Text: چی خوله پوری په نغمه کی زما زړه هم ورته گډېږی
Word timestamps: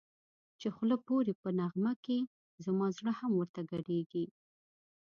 چی 0.59 0.67
خوله 0.75 0.97
پوری 1.05 1.33
په 1.41 1.49
نغمه 1.59 1.93
کی 2.05 2.19
زما 2.65 2.87
زړه 2.97 3.11
هم 3.19 3.31
ورته 3.35 3.59
گډېږی 3.71 4.25